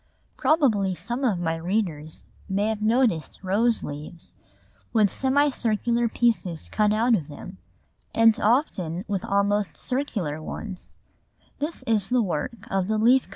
[0.35, 4.33] Probably some of my readers may have noticed rose leaves
[4.93, 7.59] with semicircular pieces cut out of them,
[8.11, 10.97] and often with almost circular ones;
[11.59, 13.29] this is the work of the leaf cutter (fig.